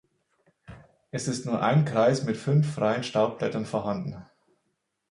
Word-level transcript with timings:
Es 1.11 1.27
ist 1.27 1.45
nur 1.45 1.61
ein 1.61 1.85
Kreis 1.85 2.23
mit 2.23 2.35
fünf 2.35 2.73
freien 2.73 3.03
Staubblättern 3.03 3.67
vorhanden. 3.67 4.25